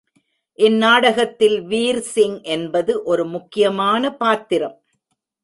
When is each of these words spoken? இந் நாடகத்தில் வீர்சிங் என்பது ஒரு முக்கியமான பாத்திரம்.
இந் 0.57 0.77
நாடகத்தில் 0.77 1.57
வீர்சிங் 1.61 2.41
என்பது 2.41 3.03
ஒரு 3.03 3.25
முக்கியமான 3.25 4.13
பாத்திரம். 4.15 4.75